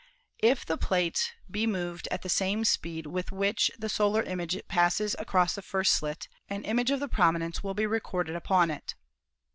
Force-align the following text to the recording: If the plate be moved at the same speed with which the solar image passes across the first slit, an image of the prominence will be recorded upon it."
If 0.39 0.65
the 0.65 0.79
plate 0.79 1.33
be 1.47 1.67
moved 1.67 2.07
at 2.09 2.23
the 2.23 2.27
same 2.27 2.65
speed 2.65 3.05
with 3.05 3.31
which 3.31 3.69
the 3.77 3.87
solar 3.87 4.23
image 4.23 4.59
passes 4.67 5.15
across 5.19 5.53
the 5.53 5.61
first 5.61 5.91
slit, 5.93 6.27
an 6.49 6.63
image 6.63 6.89
of 6.89 6.99
the 6.99 7.07
prominence 7.07 7.61
will 7.63 7.75
be 7.75 7.85
recorded 7.85 8.35
upon 8.35 8.71
it." 8.71 8.95